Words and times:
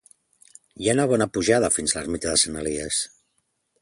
Hi 0.83 0.87
ha 0.87 0.95
una 0.95 1.05
bona 1.11 1.27
pujada 1.37 1.71
fins 1.75 1.93
l'ermita 1.99 2.33
de 2.33 2.43
Sant 2.45 2.59
Elies 2.63 3.03